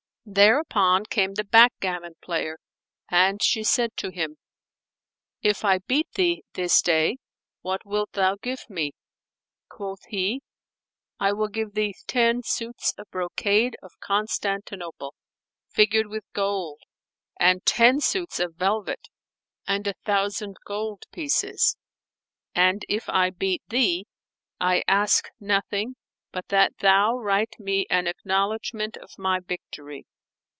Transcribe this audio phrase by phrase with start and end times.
[0.23, 2.59] Thereupon came the backgammon player,
[3.09, 4.37] and she said to him,
[5.41, 7.17] "If I beat thee, this day,
[7.61, 8.93] what wilt thou give me?"
[9.67, 10.41] Quoth he,
[11.19, 15.15] "I will give thee ten suits of brocade of Constantinople,
[15.69, 16.81] figured with gold,
[17.39, 19.09] and ten suits of velvet
[19.67, 21.75] and a thousand gold pieces;
[22.53, 24.05] and if I beat thee,
[24.61, 25.95] I ask nothing
[26.31, 30.05] but that thou write me an acknowledgment of my victory."